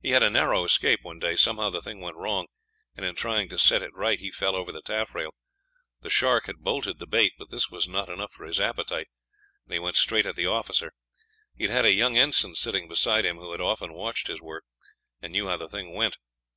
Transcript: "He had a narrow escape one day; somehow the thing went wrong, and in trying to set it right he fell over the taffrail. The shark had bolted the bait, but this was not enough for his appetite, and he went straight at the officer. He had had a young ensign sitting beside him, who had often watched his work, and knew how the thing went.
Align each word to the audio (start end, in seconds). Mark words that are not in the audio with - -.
"He 0.00 0.10
had 0.10 0.22
a 0.22 0.30
narrow 0.30 0.62
escape 0.62 1.00
one 1.02 1.18
day; 1.18 1.34
somehow 1.34 1.70
the 1.70 1.82
thing 1.82 1.98
went 2.00 2.14
wrong, 2.16 2.46
and 2.96 3.04
in 3.04 3.16
trying 3.16 3.48
to 3.48 3.58
set 3.58 3.82
it 3.82 3.92
right 3.96 4.20
he 4.20 4.30
fell 4.30 4.54
over 4.54 4.70
the 4.70 4.80
taffrail. 4.80 5.34
The 6.02 6.08
shark 6.08 6.46
had 6.46 6.60
bolted 6.60 7.00
the 7.00 7.06
bait, 7.08 7.32
but 7.36 7.50
this 7.50 7.68
was 7.68 7.88
not 7.88 8.08
enough 8.08 8.30
for 8.30 8.44
his 8.46 8.60
appetite, 8.60 9.08
and 9.66 9.72
he 9.72 9.80
went 9.80 9.96
straight 9.96 10.24
at 10.24 10.36
the 10.36 10.46
officer. 10.46 10.92
He 11.56 11.64
had 11.64 11.72
had 11.72 11.84
a 11.84 11.92
young 11.92 12.16
ensign 12.16 12.54
sitting 12.54 12.86
beside 12.86 13.24
him, 13.26 13.38
who 13.38 13.50
had 13.50 13.60
often 13.60 13.92
watched 13.92 14.28
his 14.28 14.40
work, 14.40 14.62
and 15.20 15.32
knew 15.32 15.48
how 15.48 15.56
the 15.56 15.68
thing 15.68 15.94
went. 15.94 16.16